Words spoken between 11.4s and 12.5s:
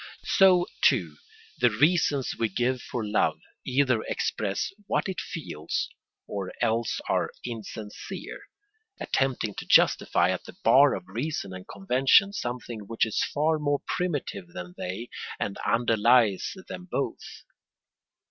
and convention